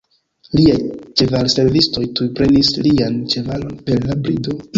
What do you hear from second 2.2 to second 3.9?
tuj prenis lian ĉevalon